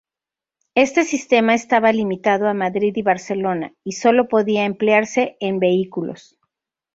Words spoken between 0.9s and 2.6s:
sistema estaba limitado a